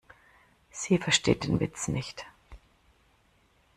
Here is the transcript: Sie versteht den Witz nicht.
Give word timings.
Sie 0.71 0.97
versteht 0.97 1.43
den 1.43 1.59
Witz 1.59 1.87
nicht. 1.87 2.25